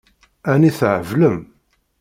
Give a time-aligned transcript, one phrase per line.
[0.51, 1.37] Ɛni theblem?